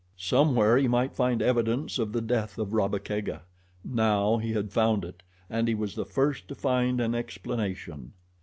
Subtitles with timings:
[0.17, 3.43] Somewhere he might find evidence of the death of Rabba Kega.
[3.85, 8.13] Now he had found it, and he was the first to find an explanation.